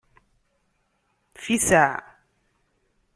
Fisaε! 1.43 1.95